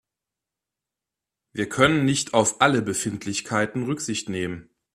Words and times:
Wir 1.53 1.69
können 1.69 2.05
nicht 2.05 2.33
auf 2.33 2.59
alle 2.59 2.81
Befindlichkeiten 2.81 3.83
Rücksicht 3.83 4.29
nehmen. 4.29 4.67